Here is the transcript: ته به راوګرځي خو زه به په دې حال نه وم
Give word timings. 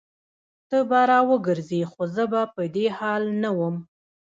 ته 0.69 0.77
به 0.89 0.99
راوګرځي 1.11 1.81
خو 1.91 2.01
زه 2.15 2.23
به 2.31 2.41
په 2.55 2.63
دې 2.75 2.85
حال 2.97 3.23
نه 3.41 3.49
وم 3.57 3.75